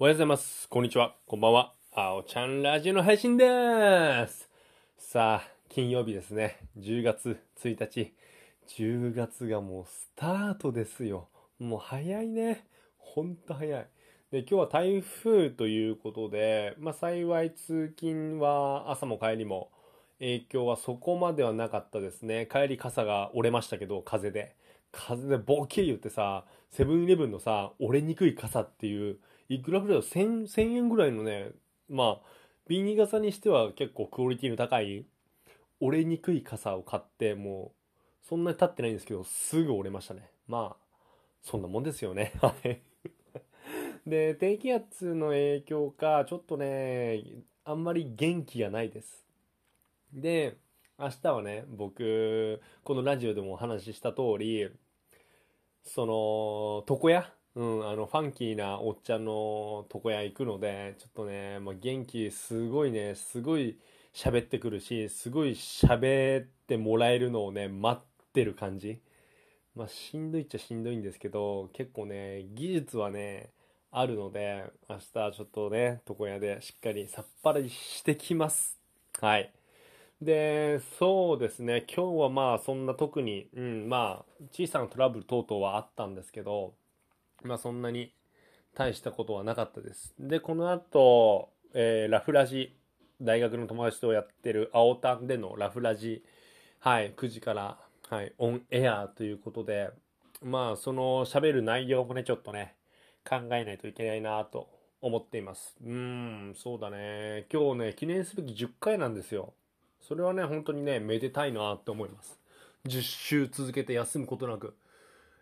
[0.00, 0.68] おはようございます。
[0.68, 1.16] こんにちは。
[1.26, 1.72] こんばんは。
[1.92, 4.48] あおちゃんラジオの配信でーす。
[4.96, 6.56] さあ、金曜日ですね。
[6.78, 8.14] 10月1日。
[8.68, 11.26] 10月がもうスタートですよ。
[11.58, 12.64] もう早いね。
[12.96, 13.88] ほんと早い。
[14.30, 19.68] で、今日は台風ということで、まあ幸い通勤は朝も帰りも
[20.20, 22.48] 影響はそこまではなかったですね。
[22.48, 24.54] 帰り傘が折れましたけど、風で。
[24.92, 29.18] 風でボキリ言ってさ、セブンイレブンのさ、折れにくい傘っていう、
[29.48, 31.50] いくらぐらいだ 1000, 1000円ぐらいのね、
[31.88, 32.26] まあ、
[32.68, 35.06] ビニ傘にしては結構クオリティの高い、
[35.80, 40.30] 折れにくい傘を買って、もう、そんなに経ってないんですけど、すぐ折れましたね。
[40.46, 40.88] まあ、
[41.42, 42.32] そんなもんですよね。
[42.42, 42.80] はい。
[44.06, 47.24] で、低気圧の影響か、ちょっとね、
[47.64, 49.24] あんまり元気がないです。
[50.12, 50.56] で、
[51.00, 54.68] 明日はね、僕、このラジオでもお話しした通り、
[55.84, 57.32] その、床屋？
[57.54, 63.78] うん、あの、ファンキーなおっちゃんの床屋行くので、ちょっとね、まあ、元気すごいね、すごい
[64.12, 69.00] 喋ってくるし、すごい喋ってもらえるのをね、待ってる感じ。
[69.76, 73.52] まあ、しんどいっちゃしんどいんですけど、結構ね、技術はね、
[73.92, 78.76] あるので、明日ちょっとね、床屋でしっかりさっぱりしてきます。
[79.20, 79.52] はい。
[80.20, 86.74] で、そうですね、今日はまあそんな特に、うん、まあ小さなトラブル等々はあったんですけど、
[87.44, 88.12] まあそんなに
[88.74, 90.14] 大したことはなかったです。
[90.18, 92.76] で、この後、えーラフラジ、
[93.22, 96.24] 大学の友達とやってる青タンでのラフラジ、
[96.80, 97.78] はい、9時から、
[98.10, 99.90] はい、オンエアということで、
[100.42, 102.74] まあその喋る内容もね、ちょっとね、
[103.24, 104.68] 考えないといけないなと
[105.00, 105.76] 思っています。
[105.80, 107.46] うーん、そうだね。
[107.52, 109.52] 今日ね、記念すべき10回なんですよ。
[110.00, 112.38] それはね、本当にね、めでたいなって思います。
[112.86, 114.74] 10週続けて休むことなく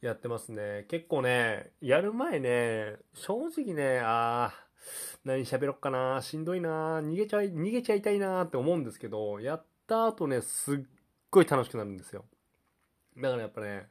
[0.00, 0.86] やってますね。
[0.88, 10.78] 結構ね、やる前ね、正直ね、あー、何喋ろっかな、しんどいな、逃げちゃい、逃げちゃいたいなって思うんですけど、やった後ね、すっ
[11.30, 12.24] ごい楽しくなるんですよ。
[13.16, 13.88] だからやっぱね、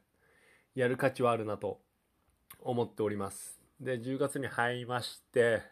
[0.74, 1.80] やる価値はあるなと
[2.60, 3.60] 思っております。
[3.80, 5.62] で、10月に入りまして、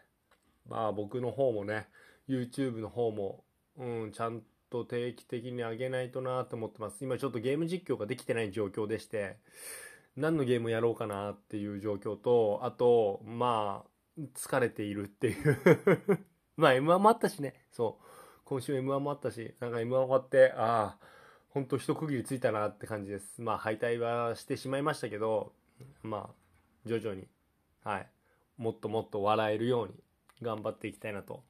[0.67, 1.87] まあ僕の方もね、
[2.27, 3.43] YouTube の方も、
[3.77, 7.03] うん、ちゃんと定期的に上げないとなと思ってます。
[7.03, 9.37] 今ちょっとゲーム実況ができてない状況でして、
[10.15, 15.59] 何のゲームやろうかなっていう状況と、あと、まあ、疲れているっていう。
[16.57, 18.05] まあ M1 もあったしね、そう。
[18.45, 21.07] 今週 M1 もあったし、なんか M1 終わって、ああ、
[21.49, 23.41] ほんと一区切りついたなって感じです。
[23.41, 25.53] まあ敗退はしてしまいましたけど、
[26.01, 26.35] まあ、
[26.85, 27.27] 徐々に、
[27.83, 28.09] はい。
[28.57, 29.93] もっともっと笑えるように
[30.41, 31.43] 頑張っていきたいなと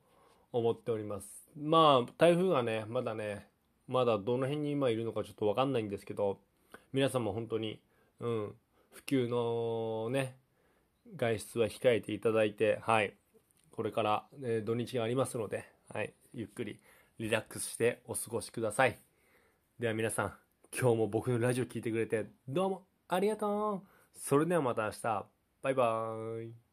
[0.52, 1.28] 思っております。
[1.56, 3.48] まあ、台風がね、まだね、
[3.88, 6.40] まだどの辺に今いるのかちょっとわかんないんですけど、
[6.94, 7.80] 皆さんも本当に、
[8.20, 8.56] うん、
[8.92, 10.36] 普及のね、
[11.16, 13.14] 外出は控えていただいて、はい。
[13.72, 16.14] これから、え土日がありますので、はい。
[16.34, 16.80] ゆっくり
[17.20, 18.98] リラックスしてお過ごしください。
[19.80, 20.34] では皆さん、
[20.78, 23.82] 今日も僕のラジオ聞いてくれて、どうもありがとう
[24.14, 25.26] それではまた明日、
[25.62, 26.67] バイバーイ